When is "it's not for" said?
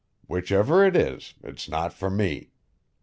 1.43-2.09